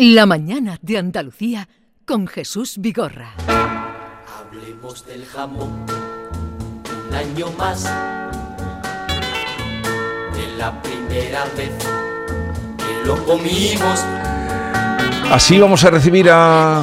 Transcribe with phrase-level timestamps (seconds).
[0.00, 1.68] La mañana de Andalucía
[2.06, 3.32] con Jesús Vigorra.
[3.48, 5.84] Hablemos del jamón
[7.08, 7.82] un año más.
[10.34, 11.72] De la primera vez
[12.76, 14.04] que lo comimos.
[15.32, 16.82] Así vamos a recibir a,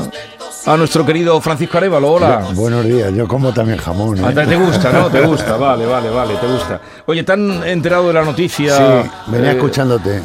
[0.65, 2.11] a nuestro querido Francisco Arevalo.
[2.15, 2.49] Hola.
[2.53, 4.17] Buenos días, yo como también jamón.
[4.19, 4.23] ¿eh?
[4.25, 5.09] Ah, te- te gusta, ¿no?
[5.09, 6.81] Te gusta, vale, vale, vale, te gusta.
[7.05, 8.75] Oye, ¿te han enterado de la noticia?
[9.03, 10.21] Sí, venía eh, escuchándote.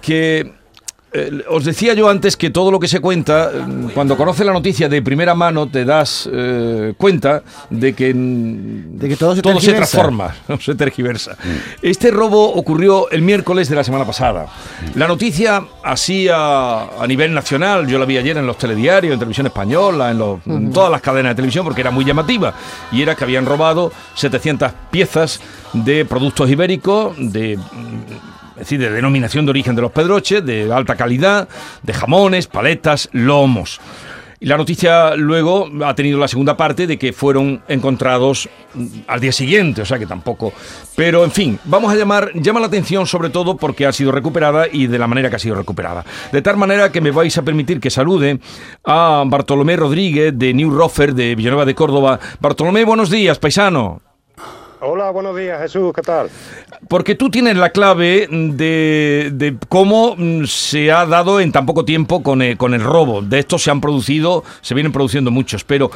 [0.00, 0.56] que
[1.12, 4.52] eh, os decía yo antes que todo lo que se cuenta, eh, cuando conoces la
[4.52, 9.36] noticia de primera mano, te das eh, cuenta de que, mm, De que todo se
[9.36, 9.76] se tergiversa.
[9.98, 11.36] transforma, se tergiversa.
[11.82, 14.46] Este robo ocurrió el miércoles de la semana pasada.
[14.96, 19.18] La noticia, así a, a nivel nacional, yo la vi ayer en los telediarios, en
[19.18, 22.52] televisión española, en, los- en todas las cadenas de televisión, porque era muy llamativa.
[22.92, 25.40] Y era que habían robado 700 piezas
[25.72, 30.72] de productos ibéricos, de mm, es decir, de denominación de origen de los pedroches, de
[30.72, 31.48] alta calidad,
[31.82, 33.80] de jamones, paletas, lomos.
[34.40, 39.20] Y la noticia luego ha tenido la segunda parte de que fueron encontrados mm, al
[39.20, 40.52] día siguiente, o sea que tampoco.
[40.94, 44.66] Pero en fin, vamos a llamar, llama la atención sobre todo porque ha sido recuperada
[44.70, 46.04] y de la manera que ha sido recuperada.
[46.30, 48.38] De tal manera que me vais a permitir que salude
[48.84, 52.20] a Bartolomé Rodríguez de New Rofer de Villanueva de Córdoba.
[52.40, 54.02] Bartolomé, buenos días, paisano.
[54.80, 56.30] Hola, buenos días, Jesús, ¿qué tal?
[56.88, 61.84] Porque tú tienes la clave de, de cómo mm, se ha dado en tan poco
[61.84, 63.20] tiempo con el, con el robo.
[63.20, 65.64] De estos se han producido, se vienen produciendo muchos.
[65.64, 65.90] Pero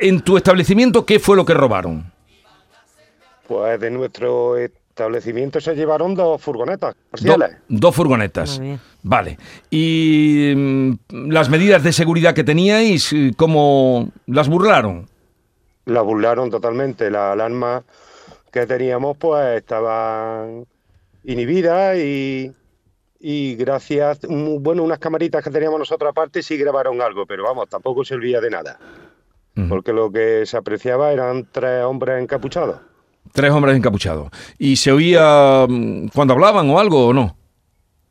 [0.00, 2.04] en tu establecimiento, ¿qué fue lo que robaron?
[3.48, 7.32] Pues de nuestro establecimiento se llevaron dos furgonetas Do-
[7.68, 8.60] dos furgonetas.
[9.02, 9.38] Vale.
[9.70, 10.92] ¿Y mm,
[11.30, 15.08] las medidas de seguridad que teníais, eh, cómo las burlaron?
[15.86, 17.10] La burlaron totalmente.
[17.10, 17.82] La alarma
[18.50, 20.46] que teníamos pues estaba
[21.24, 22.52] inhibida y,
[23.18, 28.04] y gracias, bueno, unas camaritas que teníamos nosotros aparte sí grabaron algo, pero vamos, tampoco
[28.04, 28.78] servía de nada.
[29.68, 32.80] Porque lo que se apreciaba eran tres hombres encapuchados.
[33.32, 34.28] Tres hombres encapuchados.
[34.58, 37.36] ¿Y se oía mm, cuando hablaban o algo o no?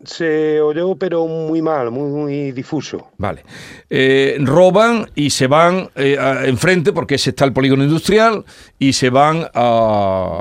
[0.05, 3.07] Se oyó, pero muy mal, muy, muy difuso.
[3.17, 3.43] Vale.
[3.89, 8.43] Eh, roban y se van eh, a- enfrente, porque ese está el polígono industrial,
[8.77, 9.59] y se van a,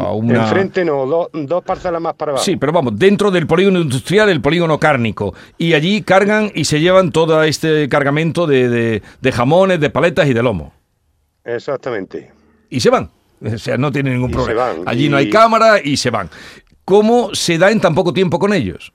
[0.08, 0.42] a una...
[0.42, 2.44] Enfrente no, do- dos parcelas más para abajo.
[2.44, 5.34] Sí, pero vamos, dentro del polígono industrial, el polígono cárnico.
[5.58, 10.26] Y allí cargan y se llevan todo este cargamento de, de- de jamones, de paletas
[10.28, 10.72] y de lomo.
[11.44, 12.30] Exactamente.
[12.70, 13.10] Y se van.
[13.44, 14.66] O sea, no tienen ningún Y problema.
[14.68, 16.30] van, Allí no hay cámara y se van.
[16.84, 18.92] ¿Cómo se da en tan poco tiempo con ellos?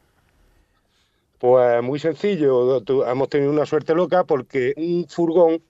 [1.40, 5.62] Pues muy sencillo, hemos tenido una suerte loca porque un furgón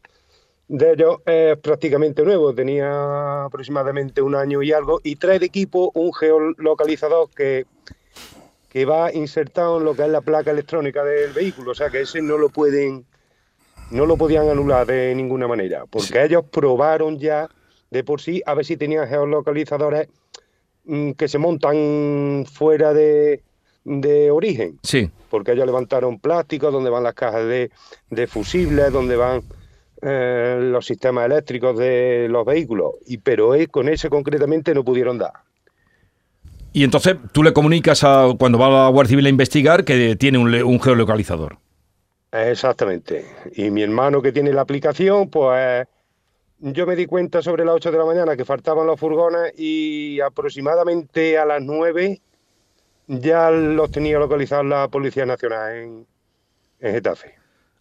[0.69, 5.91] de ellos es prácticamente nuevo, tenía aproximadamente un año y algo, y trae de equipo
[5.93, 7.65] un geolocalizador que,
[8.69, 12.01] que va insertado en lo que es la placa electrónica del vehículo, o sea que
[12.01, 13.05] ese no lo pueden,
[13.91, 17.49] no lo podían anular de ninguna manera, porque ellos probaron ya
[17.89, 20.07] de por sí a ver si tenían geolocalizadores
[20.85, 23.41] mm, que se montan fuera de,
[23.89, 25.09] de origen Sí.
[25.29, 27.71] porque ellos levantaron plásticos, donde van las cajas de,
[28.09, 29.41] de fusibles, donde van
[30.01, 35.17] eh, los sistemas eléctricos de los vehículos, y pero eh, con ese concretamente no pudieron
[35.17, 35.31] dar.
[36.73, 40.37] Y entonces tú le comunicas a, cuando va la Guardia Civil a investigar que tiene
[40.37, 41.57] un, un geolocalizador.
[42.31, 43.25] Exactamente.
[43.55, 45.87] Y mi hermano que tiene la aplicación, pues
[46.59, 50.19] yo me di cuenta sobre las 8 de la mañana que faltaban los furgones y
[50.19, 52.21] aproximadamente a las 9
[53.07, 56.05] ya los tenía localizados la Policía Nacional en,
[56.79, 57.35] en Getafe.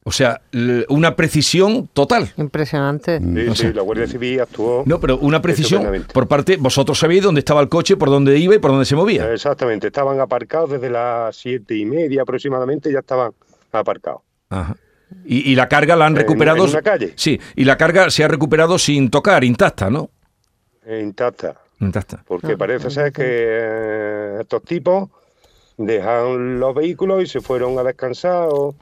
[0.09, 0.41] O sea,
[0.88, 2.32] una precisión total.
[2.37, 3.19] Impresionante.
[3.19, 4.84] Sí, O sí, la Guardia Civil actuó.
[4.87, 8.54] No, pero una precisión por parte, vosotros sabéis dónde estaba el coche, por dónde iba
[8.54, 9.32] y por dónde se movía.
[9.32, 13.32] Exactamente, estaban aparcados desde las siete y media aproximadamente, ya estaban
[13.72, 14.20] aparcados.
[14.48, 14.76] Ajá.
[15.25, 16.64] Y, y la carga la han En- recuperado.
[16.64, 17.12] en una calle.
[17.16, 20.10] Sí, y la carga se ha recuperado sin tocar, intacta, ¿no?
[20.88, 22.25] Intacta, Intacta.
[22.26, 25.10] porque Ah, parece ser que eh, estos tipos
[25.76, 28.75] dejaron los vehículos y se fueron a descansar o-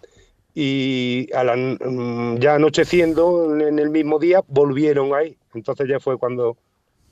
[0.54, 5.36] y a la, mm, ya anocheciendo en- el mismo día volvieron ahí.
[5.54, 6.56] Entonces ya fue cuando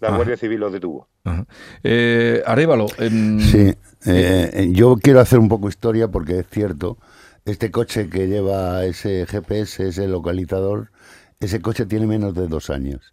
[0.00, 0.16] la Ajá.
[0.16, 1.08] Guardia Civil los detuvo.
[1.82, 3.72] Eh, Arévalo, em, Sí,
[4.06, 6.98] eh, yo quiero hacer un poco historia porque es cierto,
[7.44, 10.90] este coche que lleva ese GPS, ese localizador,
[11.40, 13.12] ese coche tiene menos de dos años.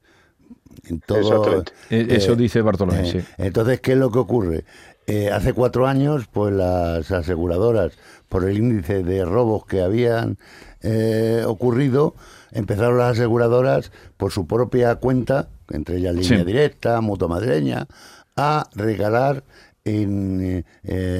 [0.87, 1.71] En todo, Exactamente.
[1.89, 3.19] eh, eso dice Bartolomé, eh, sí.
[3.37, 4.65] Entonces, ¿qué es lo que ocurre?
[5.07, 7.93] Eh, hace cuatro años, pues las aseguradoras,
[8.29, 10.37] por el índice de robos que habían
[10.81, 12.13] eh, ocurrido,
[12.51, 16.45] empezaron las aseguradoras por su propia cuenta, entre ellas línea Sí.
[16.45, 17.87] directa, mutua madrileña,
[18.35, 19.43] a regalar
[19.83, 20.63] en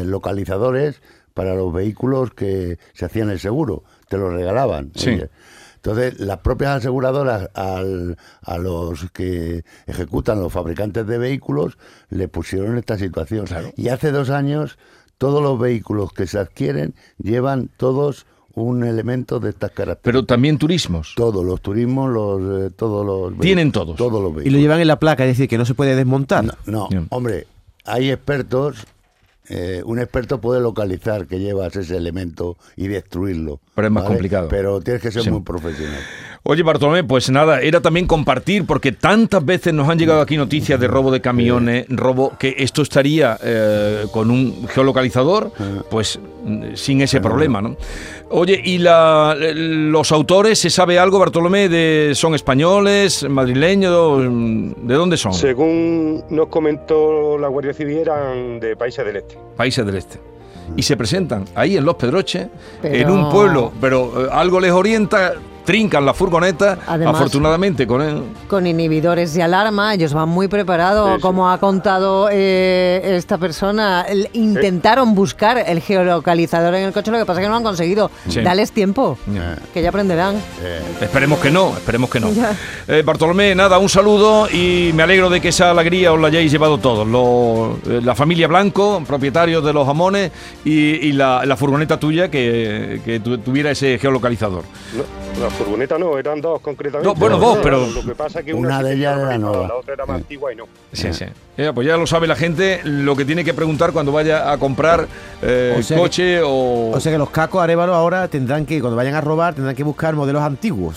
[0.06, 1.02] localizadores
[1.34, 3.84] para los vehículos que se hacían el seguro.
[4.10, 4.92] te lo regalaban.
[4.96, 5.12] Sí.
[5.12, 5.30] Oye,
[5.82, 11.78] Entonces, las propias aseguradoras al- a los que ejecutan los fabricantes de vehículos
[12.10, 13.46] le pusieron esta situación.
[13.78, 14.78] Y hace dos años,
[15.18, 20.04] todos los vehículos que se adquieren llevan todos un elemento de estas características.
[20.04, 21.14] Pero también turismos.
[21.16, 23.98] todos los turismos, los, eh, todos los Tienen vehículos, todos.
[23.98, 24.62] Todos los Y lo vehículos.
[24.62, 26.44] llevan en la placa, es decir, que no se puede desmontar.
[26.44, 27.48] No, no, hombre,
[27.86, 28.86] hay expertos.
[29.50, 33.60] Eh, un experto puede localizar que llevas ese elemento y destruirlo.
[33.76, 34.48] Pero es más complicado.
[34.50, 35.32] Pero tienes que ser Sí.
[35.32, 36.00] muy profesional.
[36.44, 40.80] Oye, Bartolomé, pues nada, era también compartir, porque tantas veces nos han llegado aquí noticias
[40.80, 45.52] de robo de camiones, robo, que esto estaría eh, con un geolocalizador,
[45.90, 47.76] pues mm, sin ese problema, ¿no?
[48.32, 55.18] Oye, ¿y la, los autores, se sabe algo, Bartolomé, de son españoles, madrileños, de dónde
[55.18, 55.34] son?
[55.34, 59.38] Según nos comentó la Guardia Civil, eran de países del este.
[59.58, 60.20] Países del Este.
[60.76, 62.48] Y se presentan ahí en Los Pedroches,
[62.84, 65.34] en un pueblo, pero eh, algo les orienta,
[65.66, 68.24] trincan la furgoneta, Además- afortunadamente con él.
[68.48, 71.22] Con inhibidores de alarma, ellos van muy preparados, Sí, sí.
[71.22, 74.02] como ha contado eh, esta persona.
[74.08, 77.58] El- intentaron buscar el geolocalizador en el coche, lo que pasa es que no lo
[77.58, 78.10] han conseguido.
[78.28, 78.42] Sí.
[78.42, 79.18] Dales tiempo,
[79.74, 80.36] que ya aprenderán.
[81.02, 82.30] Esperemos que no, esperemos que no.
[82.88, 86.52] Eh, Bartolomé, nada, un saludo y me alegro de que esa alegría os la hayáis
[86.52, 87.08] llevado todos.
[87.08, 90.32] Lo- eh, la familia Blanco, propietarios de los jamones,
[90.66, 90.72] y,
[91.08, 94.64] y la, la furgoneta tuya que, que tu- tuviera ese geolocalizador.
[95.40, 97.08] No, la furgoneta no, eran dos concretamente.
[97.08, 99.68] No, bueno, dos, pero- Lo que pasa es que Una de ellas era nueva.
[99.68, 100.22] La otra era más Sí.
[100.24, 100.66] antigua y no.
[100.94, 101.26] Sí, sí.
[101.58, 104.58] Eh, pues ya lo sabe la gente lo que tiene que preguntar cuando vaya a
[104.58, 105.08] comprar
[105.42, 106.92] eh, O sea que- coche o...
[106.92, 109.84] O sea que los cacos Arevalo ahora tendrán que, cuando vayan a robar, tendrán que
[109.84, 110.96] buscar modelos antiguos.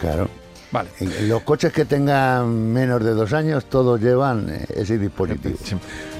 [0.00, 0.28] Claro.
[0.72, 0.88] Vale.
[1.22, 5.56] Los coches que tengan menos de dos años, todos llevan eh, ese dispositivo.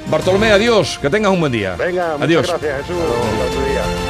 [0.09, 1.75] Bartolomé, adiós, que tengas un buen día.
[1.77, 2.47] Venga, muchas adiós.
[2.49, 2.97] gracias, Jesús.
[3.03, 4.06] Hasta.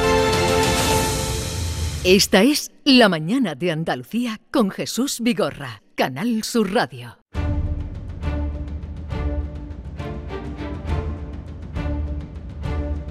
[2.03, 7.17] Esta es La Mañana de Andalucía con Jesús Vigorra, Canal Sur Radio.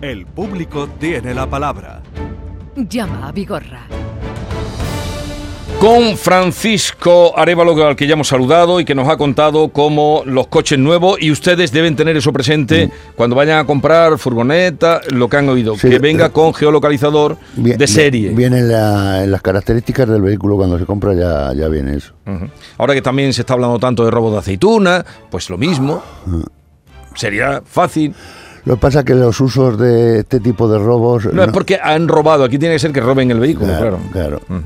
[0.01, 2.03] El público tiene la palabra.
[2.77, 3.87] Llama a Vigorra.
[5.81, 10.47] Con Francisco Arevalo, al que ya hemos saludado y que nos ha contado cómo los
[10.47, 15.37] coches nuevos, y ustedes deben tener eso presente cuando vayan a comprar furgoneta, lo que
[15.37, 15.79] han oído, Mm.
[15.79, 18.31] Sí, que venga con geolocalizador Bien- de serie.
[18.31, 22.15] Viene en, la- en las características del vehículo cuando se compra, ya, ya viene eso.
[22.79, 26.03] Ahora que también se está hablando tanto de robo de aceituna, pues lo mismo.
[27.15, 28.15] Sería fácil.
[28.67, 31.25] Lo que pasa es que los usos de este tipo de robos.
[31.33, 33.99] No, es porque han robado, aquí tiene que ser que roben el vehículo, claro.
[34.11, 34.65] Claro, claro.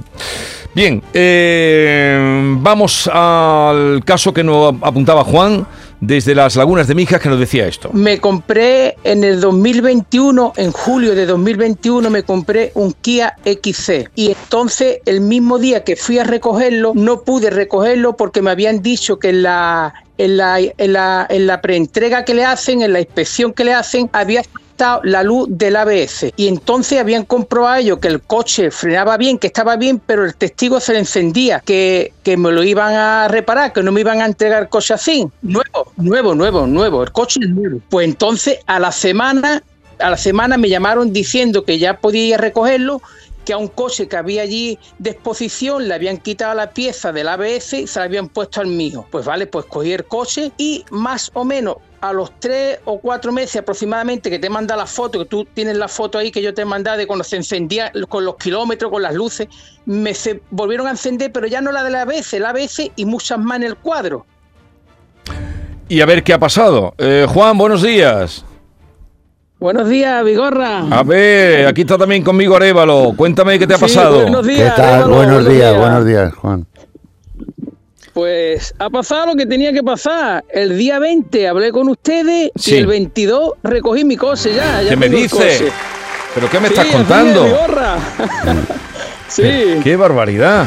[0.74, 5.66] Bien, eh, vamos al caso que nos apuntaba Juan
[6.00, 7.90] desde las lagunas de Mijas que nos decía esto.
[7.92, 14.08] Me compré en el 2021, en julio de 2021, me compré un Kia XC.
[14.14, 18.80] Y entonces, el mismo día que fui a recogerlo, no pude recogerlo porque me habían
[18.80, 19.92] dicho que en la,
[20.24, 23.72] en la, en la, en la preentrega que le hacen, en la inspección que le
[23.72, 24.42] hacen, había
[25.02, 26.32] la luz del ABS.
[26.36, 30.34] Y entonces habían comprobado ellos que el coche frenaba bien, que estaba bien, pero el
[30.34, 34.20] testigo se le encendía, que, que me lo iban a reparar, que no me iban
[34.20, 35.26] a entregar coche así.
[35.42, 37.02] Nuevo, nuevo, nuevo, nuevo.
[37.02, 37.80] El coche es nuevo.
[37.90, 39.62] Pues entonces a la semana,
[39.98, 43.02] a la semana me llamaron diciendo que ya podía recogerlo
[43.50, 47.26] que a un coche que había allí de exposición le habían quitado la pieza del
[47.26, 49.04] ABS y se la habían puesto al mío.
[49.10, 53.32] Pues vale, pues cogí el coche y más o menos a los tres o cuatro
[53.32, 56.54] meses aproximadamente que te manda la foto, que tú tienes la foto ahí que yo
[56.54, 59.48] te mandaba de cuando se encendía con los kilómetros, con las luces,
[59.84, 63.40] me se volvieron a encender, pero ya no la del ABS, el ABS y muchas
[63.40, 64.26] más en el cuadro.
[65.88, 66.94] Y a ver qué ha pasado.
[66.98, 68.44] Eh, Juan, buenos días.
[69.60, 70.86] Buenos días, Vigorra.
[70.90, 73.12] A ver, aquí está también conmigo Arevalo.
[73.14, 74.22] Cuéntame qué te ha Sí, pasado.
[74.22, 74.84] buenos ¿Qué días, tal?
[74.86, 75.80] Arevalo, buenos buenos días, días.
[75.80, 76.66] buenos días, Juan.
[78.14, 80.44] Pues ha pasado lo que tenía que pasar.
[80.48, 82.74] El día 20 hablé con ustedes Sí.
[82.74, 84.82] y el 22 recogí mi coche ya.
[84.82, 85.70] ya ¿Qué me dice?
[86.34, 87.44] ¿Pero qué me Sí, estás contando?
[87.44, 87.98] Vigorra.
[89.28, 89.42] sí.
[89.42, 90.66] ¿Qué, qué barbaridad.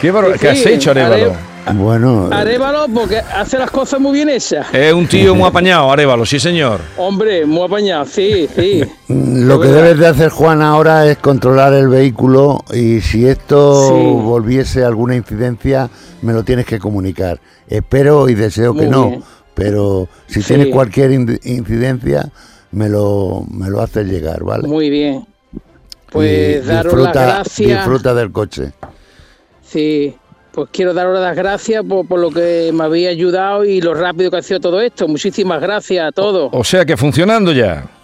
[0.00, 1.30] ¿Qué, bar- Sí, ¿Qué has sí, hecho, Arevalo?
[1.30, 4.66] Are- Bueno, Arévalo porque hace las cosas muy bien hechas.
[4.72, 6.80] Es un tío muy apañado, Arevalo, sí señor.
[6.96, 8.82] Hombre, muy apañado, sí, sí.
[9.08, 13.94] lo que debes de hacer, Juan, ahora es controlar el vehículo y si esto Sí.
[14.22, 15.88] volviese a alguna incidencia,
[16.22, 17.40] me lo tienes que comunicar.
[17.68, 19.22] Espero y deseo que no, bien.
[19.54, 20.48] pero si Sí.
[20.48, 22.28] tienes cualquier in- incidencia,
[22.72, 24.66] me lo, me lo haces llegar, ¿vale?
[24.66, 25.26] Muy bien.
[25.54, 25.58] Y
[26.12, 27.68] Pues daros las disfruta, gracias.
[27.78, 28.72] disfruta del coche.
[29.64, 30.14] Sí,
[30.52, 34.30] pues quiero daros las gracias por, por lo que me habéis ayudado y lo rápido
[34.30, 35.08] que ha sido todo esto.
[35.08, 36.50] Muchísimas gracias a todos.
[36.52, 38.01] O sea que funcionando ya.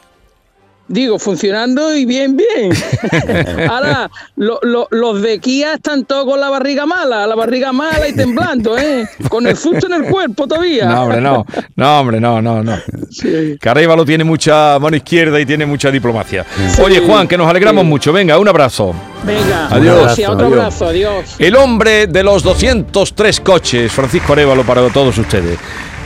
[0.88, 2.73] Digo, funcionando y bien, bien.
[3.71, 8.09] Ahora, lo- lo- los de Kia están todos con la barriga mala, la barriga mala
[8.09, 9.07] y temblando, ¿eh?
[9.28, 10.87] Con el susto en el cuerpo todavía.
[10.87, 11.45] No, hombre, no.
[11.76, 12.78] No, hombre, no, no, no.
[13.11, 13.57] Sí.
[13.61, 16.47] Que Arévalo tiene mucha mano izquierda y tiene mucha diplomacia.
[16.83, 18.11] Oye, Juan, que nos alegramos mucho.
[18.12, 18.95] Venga, un abrazo.
[19.25, 20.00] Venga, Adiós.
[20.04, 20.59] gracias, otro Adiós.
[20.59, 21.35] abrazo, adiós.
[21.38, 25.59] El hombre de los 203 coches, Francisco Arevalo, para todos ustedes.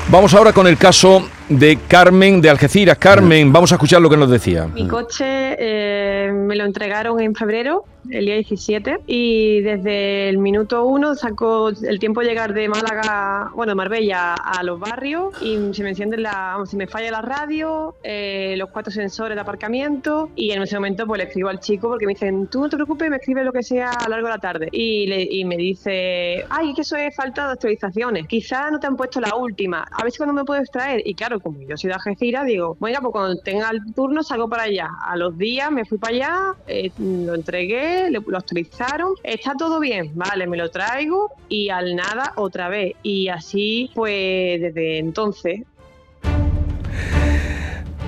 [0.09, 1.25] Vamos ahora con el caso
[1.59, 2.99] de Carmen de Algeciras.
[2.99, 4.67] Carmen, vamos a escuchar lo que nos decía.
[4.67, 5.25] Mi coche
[5.59, 11.69] eh, me lo entregaron en febrero, el día 17, y desde el minuto uno sacó
[11.69, 16.17] el tiempo de llegar de Málaga, bueno, Marbella a los barrios y se me enciende
[16.17, 20.63] la, vamos, se me falla la radio, eh, los cuatro sensores de aparcamiento y en
[20.63, 23.17] ese momento pues le escribo al chico porque me dicen, tú no te preocupes, me
[23.17, 24.69] escribe lo que sea a lo largo de la tarde.
[24.73, 28.87] Y, le- y me dice, ay, que eso es falta de actualizaciones, quizás no te
[28.87, 31.03] han puesto la última, a ver si cuando me puedes traer.
[31.05, 34.49] Y claro, como yo soy de Algeciras, digo, bueno, pues cuando tenga el turno salgo
[34.49, 34.89] para allá.
[35.05, 39.79] A los días me fui para allá, eh, lo entregué, le- lo actualizaron, está todo
[39.81, 42.95] bien, vale, me lo traigo y al nada otra vez.
[43.03, 45.61] Y así, pues desde entonces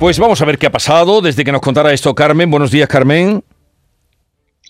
[0.01, 2.51] Pues vamos a ver qué ha pasado desde que nos contara esto Carmen.
[2.51, 3.43] Buenos días, Carmen.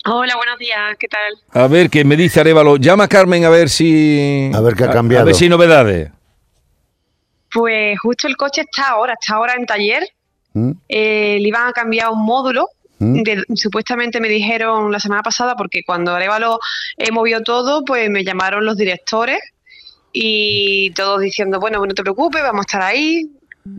[0.07, 1.33] Hola, buenos días, ¿qué tal?
[1.63, 2.77] A ver, qué me dice Arevalo.
[2.77, 4.51] Llama a Carmen a ver si...
[4.53, 5.25] A ver qué ha A cambiado.
[5.25, 6.11] ver si hay novedades.
[7.51, 10.03] Pues justo el coche está ahora, está ahora en taller.
[10.53, 10.71] ¿Mm?
[10.87, 12.67] Eh, le iban a cambiar un módulo.
[12.99, 13.23] ¿Mm?
[13.23, 16.59] de- supuestamente me dijeron la semana pasada, porque cuando Arevalo
[16.97, 19.39] eh, movió todo, pues me llamaron los directores
[20.13, 23.29] y todos diciendo, bueno, no te preocupes, vamos a estar ahí.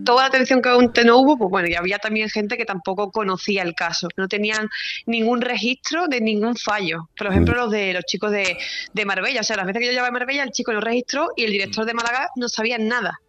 [0.04, 3.12] Toda la atención que aún no hubo, pues bueno, y había también gente que tampoco
[3.12, 4.68] conocía el caso, no tenían
[5.06, 7.08] ningún registro de ningún fallo.
[7.16, 8.58] Por ejemplo, los de los chicos de,
[8.92, 11.28] de Marbella, o sea, las veces que yo llevaba a Marbella, el chico lo registró
[11.36, 13.20] y el director de Málaga no sabía nada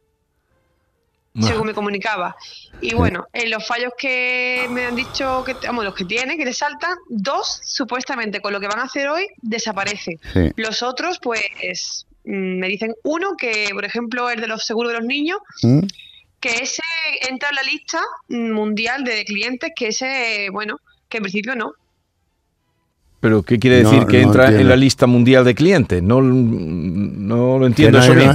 [1.41, 2.35] según me comunicaba.
[2.81, 6.45] Y bueno, en los fallos que me han dicho, que vamos, los que tiene, que
[6.45, 10.19] le saltan, dos supuestamente con lo que van a hacer hoy desaparecen.
[10.33, 10.51] Sí.
[10.55, 14.99] Los otros, pues, mm, me dicen uno que, por ejemplo, el de los seguros de
[14.99, 15.79] los niños, ¿Mm?
[16.39, 16.83] que ese
[17.29, 20.79] entra en la lista mundial de clientes, que ese, bueno,
[21.09, 21.73] que en principio no.
[23.19, 26.03] ¿Pero qué quiere No, decir que no entra en la lista mundial de clientes?
[26.03, 28.31] No, no lo entiendo eso bien.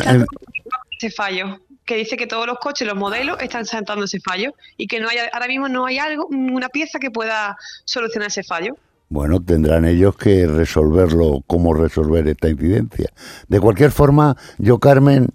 [0.98, 1.60] Ese fallo.
[1.84, 5.08] Que dice que todos los coches, los modelos, están saltando ese fallo y que no
[5.08, 8.76] hay, ahora mismo no hay algo, una pieza que pueda solucionar ese fallo.
[9.08, 13.10] Bueno, tendrán ellos que resolverlo, cómo resolver esta incidencia.
[13.48, 15.28] De cualquier forma, yo, Carmen,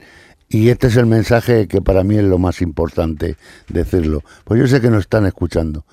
[0.49, 3.35] y este es el mensaje que para mí es lo más importante
[3.67, 5.85] decirlo, pues yo sé que nos están escuchando.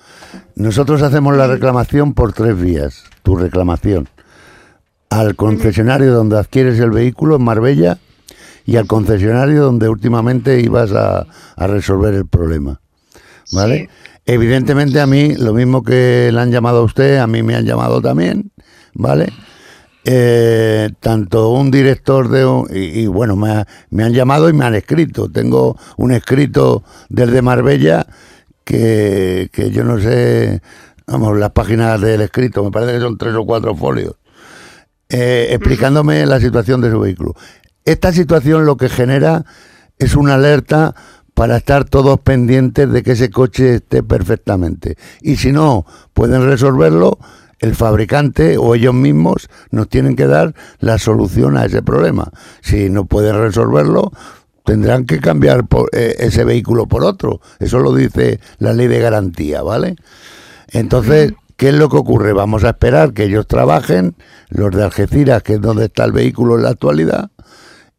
[0.55, 4.07] Nosotros hacemos la reclamación por tres vías, tu reclamación.
[5.09, 7.99] Al concesionario donde adquieres el vehículo en Marbella
[8.65, 12.81] y al concesionario donde últimamente ibas a, a resolver el problema.
[13.51, 13.77] ¿Vale?
[13.77, 13.87] Sí.
[14.27, 17.63] Evidentemente a mí, lo mismo que le han llamado a usted, a mí me han
[17.65, 18.51] llamado también,
[18.95, 19.31] ¿vale?
[20.03, 24.53] Eh, tanto un director de un, y, y bueno, me, ha- me han llamado y
[24.53, 25.29] me han escrito.
[25.31, 28.07] Tengo un escrito desde Marbella
[28.63, 30.61] que, que yo no sé,
[31.05, 34.15] vamos, las páginas del escrito, me parece que son tres o cuatro folios,
[35.09, 37.35] eh, explicándome la situación de su vehículo.
[37.85, 39.45] Esta situación lo que genera
[39.99, 40.95] es una alerta
[41.35, 44.97] para estar todos pendientes de que ese coche esté perfectamente.
[45.21, 47.19] Y si no pueden resolverlo,
[47.59, 52.31] el fabricante o ellos mismos nos tienen que dar la solución a ese problema.
[52.61, 54.11] Si no pueden resolverlo,
[54.63, 57.39] tendrán que cambiar eh, ese vehículo por otro.
[57.59, 59.95] Eso lo dice la ley de garantía, ¿vale?
[60.71, 62.33] Entonces, ¿qué es lo que ocurre?
[62.33, 64.15] Vamos a esperar que ellos trabajen,
[64.49, 67.29] los de Algeciras, que es donde está el vehículo en la actualidad,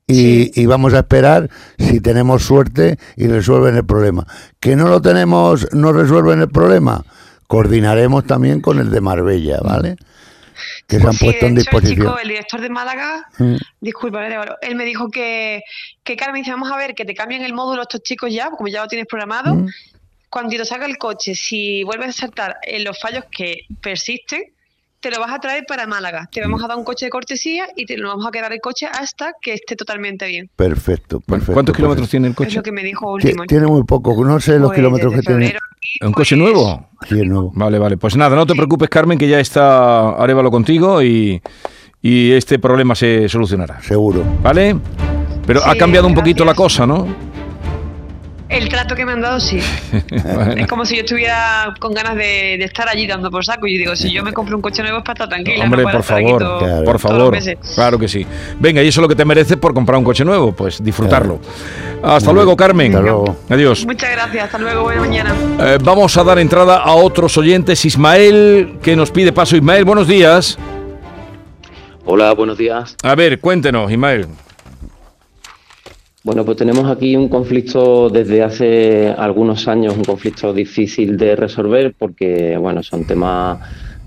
[0.06, 4.26] y, y vamos a esperar si tenemos suerte y resuelven el problema.
[4.60, 7.04] Que no lo tenemos, no resuelven el problema,
[7.46, 9.96] coordinaremos también con el de Marbella, ¿vale?
[10.86, 12.06] Que se han Sí, puesto en el disposición.
[12.06, 13.56] chico, el director de Málaga, Mm.
[13.80, 14.26] disculpa,
[14.62, 15.62] él me dijo que,
[16.02, 18.68] que Carmen, dice, vamos a ver, que te cambien el módulo estos chicos ya, como
[18.68, 19.54] ya lo tienes programado.
[19.54, 19.68] Mm.
[20.30, 24.42] Cuando te salga el coche, si vuelves a saltar en los fallos que persisten,
[25.08, 26.28] te lo vas a traer para Málaga.
[26.32, 28.60] Te vamos a dar un coche de cortesía y te lo vamos a quedar el
[28.60, 30.50] coche hasta que esté totalmente bien.
[30.56, 31.52] Perfecto, perfecto.
[31.52, 32.56] ¿Cuántos kilómetros tiene el Es coche?
[32.56, 33.44] lo que me dijo Ti- último.
[33.46, 35.46] Tiene muy poco, no sé los Pues, kilómetros que tiene.
[35.46, 36.88] aquí, ¿Un coche pues, nuevo?
[37.08, 37.52] Sí, es nuevo.
[37.54, 37.96] Vale, vale.
[37.96, 41.40] Pues nada, no te preocupes, Carmen, que ya está Arevalo contigo y,
[42.02, 43.80] y este problema se solucionará.
[43.82, 44.24] Seguro.
[44.42, 44.76] ¿Vale?
[45.46, 47.06] Pero ha cambiado un poquito la cosa, ¿no?
[48.48, 49.58] El trato que me han dado, sí.
[50.56, 53.66] Es como si yo estuviera con ganas de, de estar allí dando por saco.
[53.66, 55.64] Y yo digo, si yo me compro un coche nuevo es para estar tranquila.
[55.64, 56.84] Hombre, no por favor, todo- Claro.
[56.84, 57.38] por favor.
[57.74, 58.24] Claro que sí.
[58.60, 61.40] Venga, y eso es lo que te mereces por comprar un coche nuevo, pues disfrutarlo.
[62.02, 62.92] Hasta luego, Carmen.
[62.92, 63.36] Hasta luego.
[63.50, 63.84] Adiós.
[63.84, 65.34] Muchas gracias, hasta luego, buena mañana.
[65.60, 67.84] Eh, vamos a dar entrada a otros oyentes.
[67.84, 69.56] Ismael, que nos pide paso.
[69.56, 70.56] Ismael, buenos días.
[72.04, 72.94] Hola, buenos días.
[73.02, 74.28] A ver, cuéntenos, Ismael.
[76.26, 81.94] Bueno, pues tenemos aquí un conflicto desde hace algunos años, un conflicto difícil de resolver
[81.96, 83.60] porque, bueno, son temas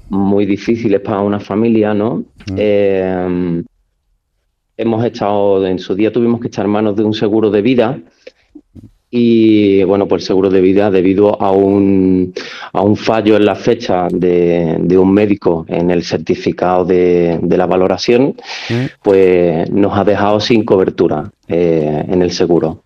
[0.09, 2.25] muy difíciles para una familia, ¿no?
[2.57, 3.63] Eh,
[4.75, 7.97] hemos echado, en su día tuvimos que echar manos de un seguro de vida
[9.11, 12.33] y, bueno, pues seguro de vida, debido a un,
[12.73, 17.57] a un fallo en la fecha de, de un médico en el certificado de, de
[17.57, 18.35] la valoración,
[19.01, 22.83] pues nos ha dejado sin cobertura eh, en el seguro.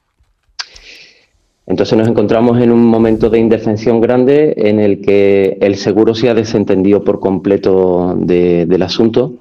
[1.65, 6.29] Entonces nos encontramos en un momento de indefensión grande en el que el seguro se
[6.29, 9.35] ha desentendido por completo de- del asunto.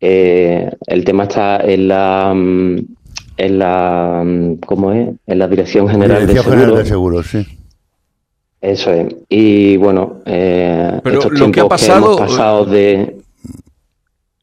[0.00, 2.78] Eh, el tema está en la mm,
[3.36, 5.08] en la mm, ¿cómo es?
[5.26, 7.24] En la Dirección General Dirección de General Seguros.
[7.24, 7.58] de Seguros, sí.
[8.60, 9.14] Eso es.
[9.28, 13.16] Y bueno, eh, Pero estos lo que ha tiempos pasado- hemos pasado de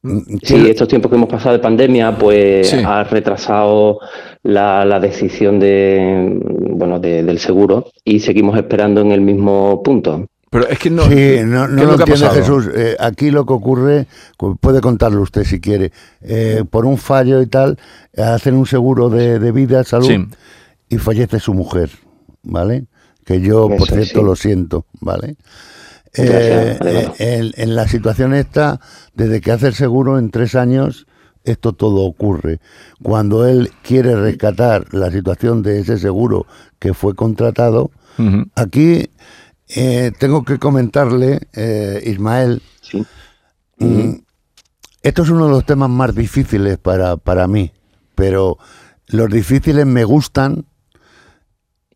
[0.06, 2.76] Mm, Sí, estos tiempos que hemos pasado de pandemia, pues Sí.
[2.84, 4.00] ha retrasado
[4.42, 6.38] la, la decisión de,
[6.72, 10.26] bueno, de- del seguro y seguimos esperando en el mismo punto.
[10.54, 11.02] Pero es que no.
[11.04, 12.30] sí, no, no ¿qué es lo entiende?
[12.40, 12.70] Jesús.
[12.74, 14.06] Eh, aquí lo que ocurre,
[14.36, 15.90] cu- puede contarlo usted si quiere,
[16.22, 17.76] eh, por un fallo y tal,
[18.16, 20.26] hacen un seguro de, de vida, salud, Sí.
[20.88, 21.90] y fallece su mujer,
[22.44, 22.86] ¿vale?
[23.24, 24.24] Que yo, por cierto, sí.
[24.24, 25.36] lo siento, ¿vale?
[26.16, 26.78] Eh,
[27.18, 28.78] en, en la situación esta,
[29.14, 31.06] desde que hace el seguro, en tres años,
[31.42, 32.60] esto todo ocurre.
[33.02, 36.46] Cuando él quiere rescatar la situación de ese seguro
[36.78, 37.90] que fue contratado.
[38.54, 39.10] Aquí
[39.68, 43.04] eh, tengo que comentarle, eh, Ismael, Sí.
[43.78, 44.12] mm,
[45.02, 47.72] esto es uno de los temas más difíciles para, para mí,
[48.14, 48.58] pero
[49.08, 50.66] los difíciles me gustan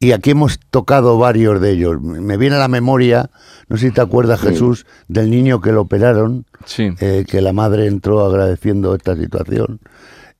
[0.00, 2.00] y aquí hemos tocado varios de ellos.
[2.00, 3.30] Me viene a la memoria,
[3.68, 6.90] no sé si te acuerdas, Jesús, del niño que lo operaron, Sí.
[7.00, 9.80] eh, que la madre entró agradeciendo esta situación,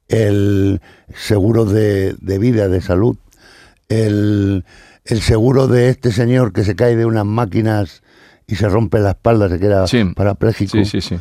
[0.09, 0.81] el
[1.15, 3.17] seguro de, de vida, de salud,
[3.89, 4.65] el,
[5.09, 8.03] el seguro de este señor que se cae de unas máquinas
[8.47, 10.05] y se rompe la espalda, se queda Sí.
[10.15, 10.73] parapléjico.
[10.79, 11.19] Sí, sí, sí.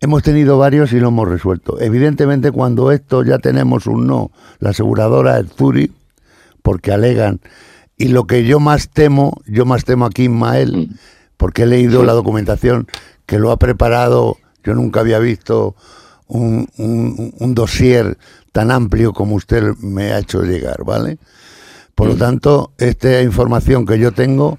[0.00, 1.80] Hemos tenido varios y lo hemos resuelto.
[1.80, 5.92] Evidentemente, cuando esto ya tenemos un no, la aseguradora es Zuri,
[6.62, 7.40] porque alegan.
[7.96, 10.90] Y lo que yo más temo, yo más temo aquí Ismael,
[11.36, 12.88] porque he leído la documentación
[13.26, 15.76] que lo ha preparado, yo nunca había visto
[16.26, 18.16] un, un, un dossier
[18.52, 21.18] tan amplio como usted me ha hecho llegar, ¿vale?
[21.94, 24.58] Por lo tanto, esta información que yo tengo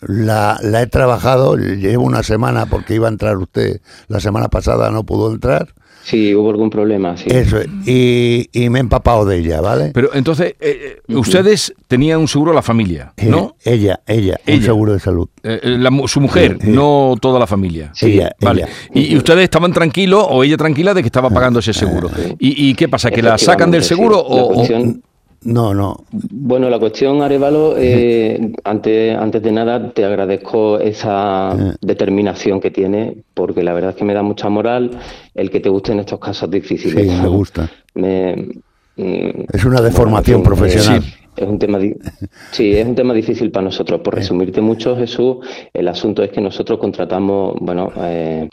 [0.00, 4.90] la, la he trabajado, llevo una semana porque iba a entrar usted, la semana pasada
[4.90, 5.68] no pudo entrar,
[6.04, 7.26] Sí, hubo algún problema, sí.
[7.28, 9.92] eso es, y, y me he empapado de ella, ¿vale?
[9.94, 13.54] Pero entonces, eh, eh, ustedes tenían un seguro a la familia, Eh, ¿no?
[13.64, 14.64] ella, ella, un Ella.
[14.64, 15.28] seguro de salud.
[15.44, 17.92] Eh, la su mujer, no toda la familia.
[17.94, 18.62] Sí, ella, Vale.
[18.62, 18.72] ella.
[18.92, 22.08] Y, y ustedes estaban tranquilos o ella tranquila de que estaba pagando ese seguro.
[22.08, 22.34] sí.
[22.40, 23.12] ¿Y, y qué pasa?
[23.12, 24.34] ¿Que la sacan del seguro sí.
[24.72, 24.94] La o,
[25.44, 31.74] No, no, Bueno, la cuestión, Arevalo, eh, antes, antes de nada te agradezco esa Eh.
[31.80, 34.90] determinación que tienes, porque la verdad es que me da mucha moral
[35.34, 37.10] el que te gusten estos casos difíciles.
[37.10, 37.68] sí, me gusta.
[37.94, 38.36] Me-
[38.96, 41.02] mm, Es una deformación bueno, fin, profesional.
[41.02, 41.78] eh, es un tema,
[42.52, 44.00] sí, es un tema difícil para nosotros.
[44.00, 45.38] Por resumirte mucho, Jesús,
[45.72, 48.48] el asunto es que nosotros contratamos, bueno, eh,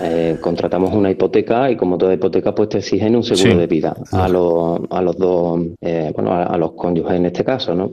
[0.00, 3.58] eh, contratamos una hipoteca y como toda hipoteca, pues te exigen un seguro Sí.
[3.58, 7.44] de vida a los, a los dos, eh, bueno, a, a los cónyuges en este
[7.44, 7.92] caso, ¿no?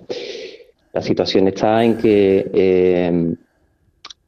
[0.94, 3.34] La situación está en que eh,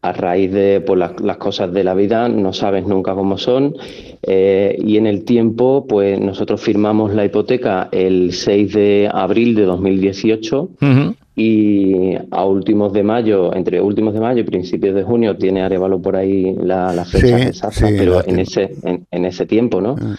[0.10, 3.76] a raíz de pues, las, las cosas de la vida no sabes nunca cómo son
[4.24, 9.63] eh, y en el tiempo pues nosotros firmamos la hipoteca el 6 de abril de
[9.63, 11.15] 2018 Ujú.
[11.36, 16.02] y a últimos de mayo, entre últimos de mayo y principios de junio tiene Arevalo
[16.02, 19.82] por ahí la, la fecha Sí, exacta, sí, pero en ese, en, en ese tiempo,
[19.82, 19.96] ¿no?
[20.00, 20.15] Ah.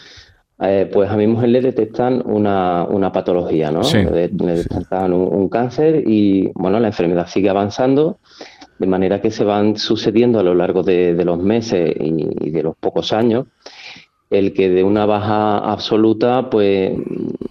[0.60, 3.84] Eh, pues a mi mujer le detectan una, una patología, ¿no?
[3.84, 3.98] Sí.
[3.98, 8.18] Le, le detectan un, un cáncer y, bueno, la enfermedad sigue avanzando,
[8.78, 12.50] de manera que se van sucediendo a lo largo de, de los meses y, y
[12.50, 13.46] de los pocos años,
[14.30, 16.92] el que de una baja absoluta, pues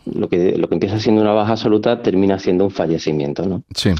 [0.05, 3.63] lo que, lo que empieza siendo una baja absoluta termina siendo un fallecimiento, ¿no?
[3.73, 3.91] Sí.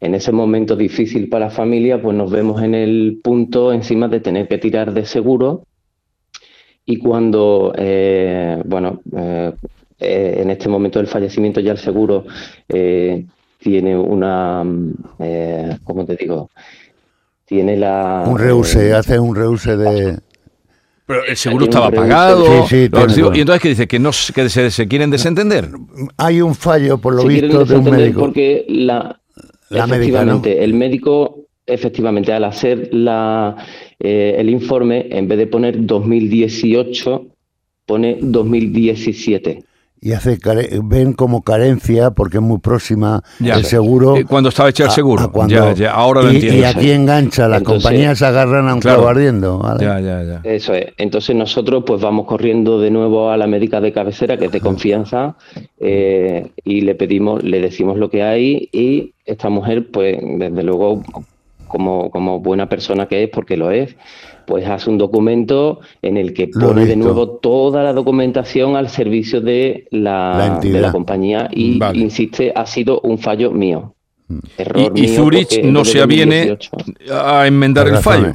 [0.00, 4.20] En ese momento difícil para la familia, pues nos vemos en el punto encima de
[4.20, 5.64] tener que tirar de seguro
[6.84, 9.52] y cuando, eh, bueno, eh,
[9.98, 12.26] eh, en este momento del fallecimiento ya el seguro
[12.68, 13.24] eh,
[13.64, 16.50] tiene una, mm, eh, ¿cómo te digo?
[17.46, 18.24] Tiene la...
[18.26, 20.18] Un reuse, eh, hace un reuse de...
[21.06, 22.66] Pero el seguro estaba pagado.
[22.66, 23.88] Sí, sí, y entonces, ¿qué dice?
[23.88, 25.70] ¿Que, no, que se, se quieren desentender?
[26.18, 28.20] Hay un fallo, por lo Se visto, de un médico.
[28.20, 29.18] porque la,
[29.70, 30.32] La médica, ¿no?
[30.36, 33.56] efectivamente, el médico, efectivamente, al hacer la,
[33.98, 37.26] eh, el informe, en vez de poner 2018,
[37.86, 39.64] pone 2017.
[40.06, 43.54] Y hace care- ven como carencia, porque es muy próxima Ya.
[43.54, 44.18] el seguro.
[44.18, 45.22] Eh, cuando estaba hecho el seguro.
[45.24, 46.60] a cuando- Ya, ya, ahora lo y, entiendo.
[46.60, 48.98] Y aquí engancha, las Entonces- compañías se agarran a un Claro.
[48.98, 49.58] clavo ardiendo.
[49.60, 49.82] ¿vale?
[49.82, 50.40] Ya, ya, ya.
[50.44, 50.88] Eso es.
[50.98, 54.60] Entonces nosotros pues vamos corriendo de nuevo a la médica de cabecera, que es de
[54.60, 55.36] confianza,
[55.80, 61.02] eh, y le pedimos, le decimos lo que hay y esta mujer pues desde luego
[61.74, 63.96] como, como buena persona que es, porque lo es,
[64.46, 69.40] pues hace un documento en el que pone de nuevo toda la documentación al servicio
[69.40, 71.98] de La de la compañía y Vale.
[71.98, 73.94] insiste, ha sido un fallo mío.
[74.56, 77.20] Error Y, y mío Zurich no se aviene 2018.
[77.20, 78.32] a enmendar el fallo.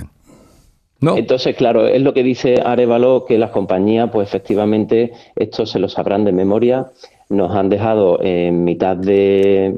[1.01, 5.87] Entonces, claro, es lo que dice Arevalo, que las compañías, pues efectivamente, esto se lo
[5.87, 6.87] sabrán de memoria.
[7.29, 9.77] Nos han dejado en mitad de,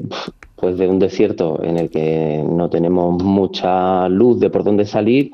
[0.62, 5.32] pues, de un desierto en el que no tenemos mucha luz de por dónde salir.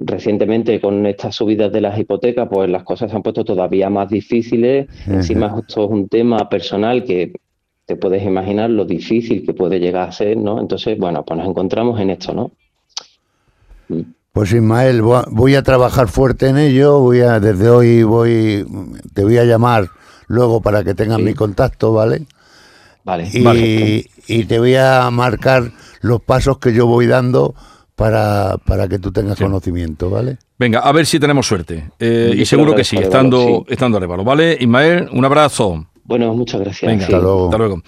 [0.00, 4.08] Recientemente, con estas subidas de las hipotecas, pues las cosas se han puesto todavía más
[4.08, 4.88] difíciles.
[5.06, 7.34] Encima, esto es un tema personal que
[7.84, 10.58] te puedes imaginar lo difícil que puede llegar a ser, ¿no?
[10.58, 12.50] Entonces, bueno, pues nos encontramos en esto, ¿no?
[14.32, 17.00] Pues Ismael, voy a- voy a trabajar fuerte en ello.
[17.00, 18.64] Voy a, desde hoy voy,
[19.12, 19.88] te voy a llamar
[20.26, 21.24] luego para que tengas Sí.
[21.24, 22.22] mi contacto, ¿vale?
[23.04, 23.28] Vale.
[23.32, 27.54] Y, y te voy a marcar los pasos que yo voy dando
[27.96, 30.38] para, para que tú tengas conocimiento, ¿vale?
[30.58, 31.90] Venga, a ver si tenemos suerte.
[31.98, 33.72] Eh, y seguro que sí, estando, Arevalo, sí.
[33.72, 34.56] estando Arevalo, ¿vale?
[34.60, 35.86] Ismael, un abrazo.
[36.04, 36.90] Bueno, muchas gracias.
[36.90, 37.12] Venga, sí.
[37.12, 37.44] Hasta luego.
[37.46, 37.82] Hasta luego.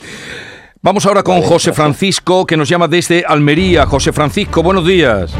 [0.82, 1.76] Vamos ahora con Vale, José gracias.
[1.76, 3.86] Francisco, que nos llama desde Almería.
[3.86, 5.32] José Francisco, buenos días.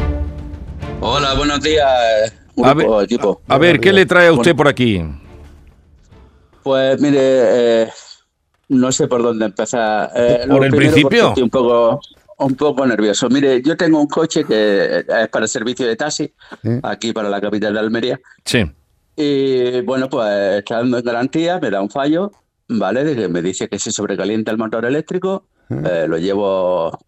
[1.01, 2.33] Hola, buenos días,
[2.63, 3.43] A grupo, ver, equipo.
[3.49, 5.03] A ver, ¿qué le trae a usted Bueno, por aquí?
[6.63, 7.89] Pues mire, eh,
[8.69, 10.11] no sé por dónde empezar.
[10.15, 11.29] Eh, ¿Por el principio?
[11.29, 12.01] Estoy un poco,
[12.39, 13.29] un poco nervioso.
[13.29, 16.33] Mire, yo tengo un coche que es para el servicio de taxi,
[16.83, 18.21] aquí para la capital de Almería.
[18.45, 18.65] Sí.
[19.17, 22.33] Y bueno, pues está dando en garantía, me da un fallo,
[22.69, 23.05] ¿vale?
[23.05, 26.99] De que me dice que se sobrecalienta el motor eléctrico, eh, lo llevo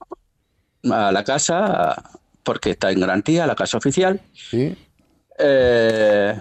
[0.90, 2.10] a la casa
[2.42, 4.20] porque está en garantía, a la casa oficial.
[4.32, 4.76] Sí.
[5.38, 6.40] Eh,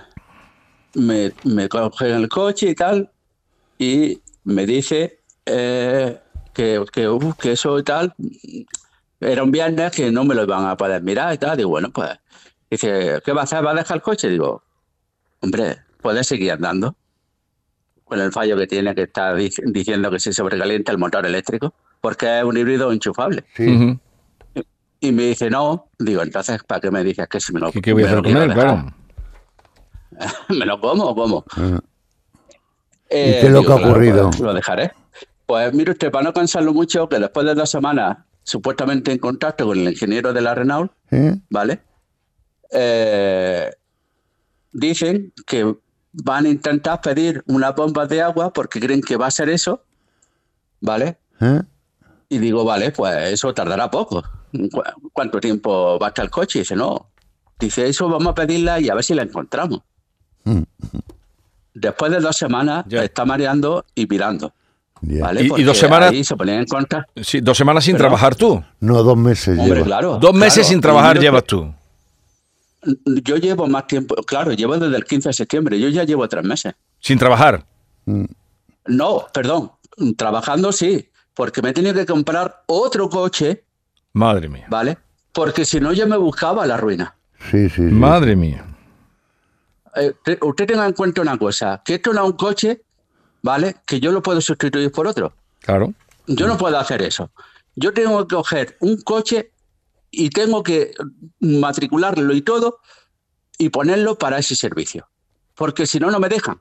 [0.93, 3.09] me, me cogen el coche y tal,
[3.77, 6.19] y me dice eh,
[6.53, 8.13] que, que, uf, que eso y tal,
[9.19, 11.57] era un viernes que no me lo iban a poder mirar y tal.
[11.57, 12.11] Digo, bueno, pues,
[12.69, 13.65] dice, ¿qué va a hacer?
[13.65, 14.29] ¿Va a dejar el coche?
[14.29, 14.63] Digo,
[15.41, 16.95] hombre, puedes seguir andando
[18.03, 21.73] con el fallo que tiene que está dic- diciendo que se sobrecalienta el motor eléctrico,
[22.01, 23.43] porque es un híbrido enchufable.
[23.55, 23.99] Sí.
[24.99, 25.89] Y me dice, no.
[25.99, 28.21] Digo, entonces, ¿para qué me dices que si me lo, ¿Qué, qué voy a hacer
[28.23, 28.53] con él?
[28.53, 28.93] Claro.
[30.49, 31.43] ¿Me lo como o cómo?
[31.57, 31.79] Ah.
[33.09, 34.29] Eh, qué es lo digo, que ha ocurrido?
[34.29, 34.91] pues, lo dejaré.
[35.45, 39.65] Pues mire usted, para no cansarlo mucho, que después de dos semanas supuestamente en contacto
[39.65, 41.35] con el ingeniero de la Renault, ¿Eh?
[41.49, 41.79] ¿vale?
[42.71, 43.71] Eh,
[44.71, 45.75] dicen que
[46.13, 49.83] van a intentar pedir unas bombas de agua porque creen que va a ser eso,
[50.81, 51.17] ¿vale?
[51.41, 51.61] ¿Eh?
[52.29, 54.23] Y digo, vale, pues eso tardará poco.
[54.71, 56.59] ¿Cu- ¿Cuánto tiempo va a estar el coche?
[56.59, 57.09] Y dice, no.
[57.59, 59.81] Dice, eso vamos a pedirla y a ver si la encontramos.
[61.75, 63.03] Después de dos semanas Ya.
[63.03, 64.51] está mareando y mirando.
[65.01, 67.05] Y- dos semanas- ahí se ponían en contra.
[67.21, 68.63] Sí, dos semanas sin Pero- trabajar tú.
[68.79, 69.85] No, dos meses Hombre, lleva.
[69.85, 70.17] claro.
[70.17, 70.69] Dos meses claro.
[70.69, 71.73] sin trabajar llevas que- tú.
[73.23, 74.15] Yo llevo más tiempo.
[74.25, 75.79] Claro, llevo desde el 15 de septiembre.
[75.79, 76.73] Yo ya llevo tres meses.
[76.99, 77.65] Sin trabajar.
[78.05, 78.25] Mm.
[78.87, 79.71] No, perdón.
[80.17, 81.09] Trabajando sí.
[81.33, 83.63] Porque me he tenido que comprar otro coche,
[84.13, 84.65] Madre mía.
[84.69, 84.97] ¿vale?
[85.33, 87.15] Porque si no, yo me buscaba la ruina.
[87.51, 87.81] Sí, sí, sí.
[87.81, 88.65] Madre mía.
[89.95, 92.81] Eh, te- usted tenga en cuenta una cosa, que esto no es un coche,
[93.41, 93.75] ¿vale?
[93.85, 95.33] Que yo lo puedo sustituir por otro.
[95.61, 95.93] Claro.
[96.27, 97.31] Yo no puedo hacer eso.
[97.75, 99.51] Yo tengo que coger un coche
[100.11, 100.91] y tengo que
[101.39, 102.79] matricularlo y todo
[103.57, 105.07] y ponerlo para ese servicio.
[105.55, 106.59] Porque si no, no me dejan.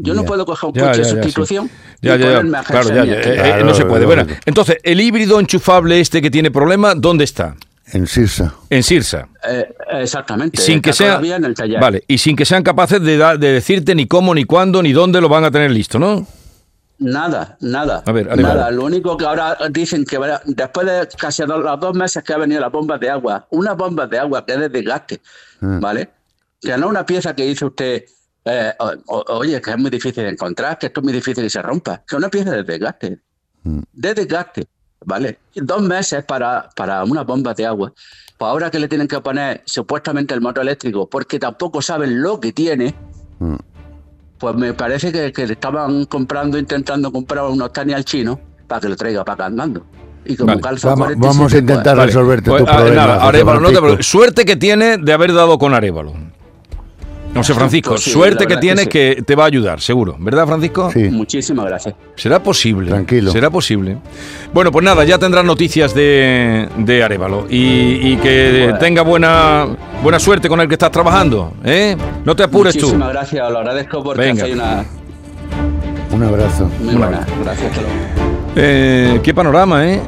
[0.00, 1.22] Yo no puedo coger un Ya, coche ya, de ya, sí.
[1.22, 2.36] sustitución Ya, y ya, ya.
[2.38, 4.06] ponerme a Claro, eh, eh, no se puede.
[4.06, 7.56] Bueno, entonces, el híbrido enchufable este que tiene problema, ¿dónde está?
[7.92, 8.54] En Sirsa.
[8.70, 9.28] En Sirsa.
[9.48, 10.60] Eh, exactamente.
[10.60, 11.12] Sin que está sea.
[11.14, 11.80] todavía en el taller.
[11.80, 14.92] Vale, y sin que sean capaces de, da- de decirte ni cómo, ni cuándo, ni
[14.92, 16.26] dónde lo van a tener listo, ¿no?
[17.00, 18.02] Nada, nada.
[18.06, 18.70] A ver, nada.
[18.72, 22.38] Lo único que ahora dicen que después de casi dos, los dos meses que ha
[22.38, 25.20] venido las bombas de agua, unas bombas de agua que es de desgaste,
[25.60, 25.80] Mm.
[25.80, 26.10] ¿vale?
[26.60, 28.04] Que no una pieza que dice usted,
[28.44, 31.44] eh, o- o- oye, que es muy difícil de encontrar, que esto es muy difícil
[31.44, 33.18] que se rompa, que es una pieza de desgaste,
[33.62, 33.80] Mm.
[33.92, 34.66] de desgaste.
[35.08, 35.38] ¿Vale?
[35.54, 37.92] Dos meses para, para una bomba de agua.
[38.36, 42.38] Pues ahora que le tienen que poner supuestamente el motor eléctrico, porque tampoco saben lo
[42.38, 42.94] que tiene,
[43.40, 43.54] Mm.
[44.38, 48.80] pues me parece que, que le estaban comprando, intentando comprar unos Tani al chino para
[48.82, 49.84] que lo traiga para acá andando.
[50.24, 50.60] Y como Vale.
[50.60, 53.06] calza Vamos- 47, vamos a intentar pues- resolverte Pues, tu ah, problema.
[53.06, 54.02] nada, no te.
[54.02, 56.12] Suerte que tiene de haber dado con Arévalo.
[57.34, 60.16] José Francisco, Pues sí, suerte que tienes que que, te va a ayudar, seguro.
[60.18, 60.90] ¿Verdad, Francisco?
[60.92, 61.04] Sí.
[61.10, 61.94] Muchísimas gracias.
[62.16, 62.90] Será posible.
[62.90, 63.30] Tranquilo.
[63.30, 63.98] Será posible.
[64.52, 67.46] Bueno, pues nada, ya tendrás noticias de, de Arevalo.
[67.48, 68.78] Y, y que Bueno.
[68.78, 69.66] tenga buena,
[70.02, 71.52] buena suerte con el que estás trabajando.
[71.64, 71.96] ¿eh?
[72.24, 72.86] No te apures tú.
[72.86, 74.42] Muchísimas gracias, os lo agradezco porque Venga.
[74.44, 74.84] hacéis una
[76.12, 76.70] Un abrazo.
[76.80, 77.26] muy buena.
[77.44, 77.96] Gracias, hasta luego.
[78.56, 80.00] Eh, qué panorama, ¿eh?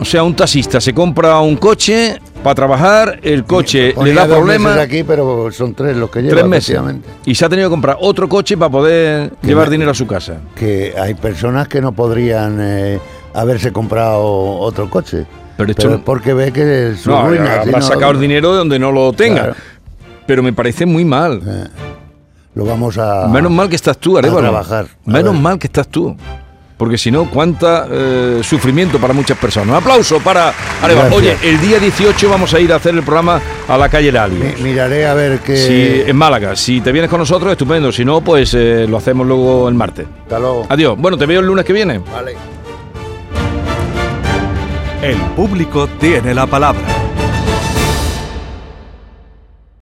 [0.00, 4.78] O sea, un taxista se compra un coche para trabajar, el coche le da problemas.
[4.78, 6.80] aquí, pero son tres los que lleva, Tres meses.
[7.24, 9.94] Y se ha tenido que comprar otro coche para poder Que llevar me- dinero a
[9.94, 10.38] su casa.
[10.54, 12.98] Que hay personas que no podrían eh,
[13.34, 15.26] haberse comprado otro coche.
[15.56, 17.46] Pero esto- es porque ve que su No, ruina.
[17.62, 19.40] si habrá no, sacado el dinero de donde no lo tenga.
[19.42, 19.54] Claro.
[20.26, 21.70] Pero me parece muy mal.
[22.54, 23.26] Lo vamos a.
[23.28, 24.40] Menos mal que estás tú, Arevalo.
[24.40, 24.86] trabajar.
[25.06, 25.42] A Menos ver.
[25.42, 26.16] mal que estás tú.
[26.78, 29.68] Porque si no, cuánta eh, sufrimiento para muchas personas.
[29.70, 31.16] Un aplauso para Arevalo.
[31.16, 34.36] Oye, el día 18 vamos a ir a hacer el programa a la calle Lali.
[34.36, 35.56] Mi- miraré a ver qué.
[35.56, 36.54] Si, en Málaga.
[36.54, 37.90] Si te vienes con nosotros, estupendo.
[37.90, 40.06] Si no, pues eh, lo hacemos luego el martes.
[40.22, 40.66] Hasta luego.
[40.68, 40.94] Adiós.
[40.96, 41.98] Bueno, te veo el lunes que viene.
[41.98, 42.36] Vale.
[45.02, 46.80] El público tiene la palabra.